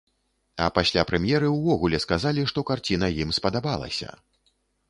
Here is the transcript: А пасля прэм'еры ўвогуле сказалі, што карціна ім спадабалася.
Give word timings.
А 0.63 0.69
пасля 0.77 1.03
прэм'еры 1.09 1.51
ўвогуле 1.57 2.01
сказалі, 2.05 2.47
што 2.53 2.65
карціна 2.73 3.11
ім 3.27 3.37
спадабалася. 3.41 4.09